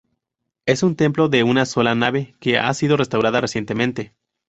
Es 0.65 0.81
un 0.81 0.95
templo 0.95 1.29
de 1.29 1.43
una 1.43 1.67
sola 1.67 1.93
nave 1.93 2.33
que 2.39 2.57
ha 2.57 2.73
sido 2.73 2.97
restaurada 2.97 3.39
recientemente. 3.39 4.15